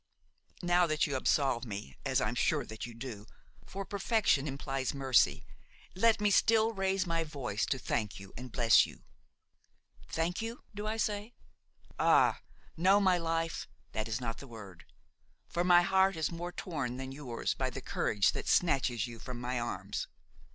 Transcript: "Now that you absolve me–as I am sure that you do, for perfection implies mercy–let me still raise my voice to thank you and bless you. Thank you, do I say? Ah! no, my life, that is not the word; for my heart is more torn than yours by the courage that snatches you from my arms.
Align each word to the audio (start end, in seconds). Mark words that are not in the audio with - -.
"Now 0.63 0.87
that 0.87 1.05
you 1.05 1.15
absolve 1.15 1.63
me–as 1.63 2.19
I 2.21 2.27
am 2.27 2.33
sure 2.33 2.65
that 2.65 2.87
you 2.87 2.95
do, 2.95 3.27
for 3.67 3.85
perfection 3.85 4.47
implies 4.47 4.95
mercy–let 4.95 6.19
me 6.19 6.31
still 6.31 6.73
raise 6.73 7.05
my 7.05 7.23
voice 7.23 7.67
to 7.67 7.77
thank 7.77 8.19
you 8.19 8.33
and 8.35 8.51
bless 8.51 8.87
you. 8.87 9.03
Thank 10.09 10.41
you, 10.41 10.63
do 10.73 10.87
I 10.87 10.97
say? 10.97 11.35
Ah! 11.99 12.41
no, 12.75 12.99
my 12.99 13.19
life, 13.19 13.67
that 13.91 14.07
is 14.07 14.19
not 14.19 14.39
the 14.39 14.47
word; 14.47 14.85
for 15.47 15.63
my 15.63 15.83
heart 15.83 16.15
is 16.15 16.31
more 16.31 16.51
torn 16.51 16.97
than 16.97 17.11
yours 17.11 17.53
by 17.53 17.69
the 17.69 17.79
courage 17.79 18.31
that 18.31 18.47
snatches 18.47 19.05
you 19.05 19.19
from 19.19 19.39
my 19.39 19.59
arms. 19.59 20.07